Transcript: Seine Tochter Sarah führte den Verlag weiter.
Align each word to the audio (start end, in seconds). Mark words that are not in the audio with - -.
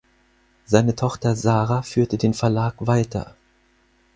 Seine 0.65 0.95
Tochter 0.95 1.35
Sarah 1.35 1.83
führte 1.83 2.17
den 2.17 2.33
Verlag 2.33 2.73
weiter. 2.79 3.35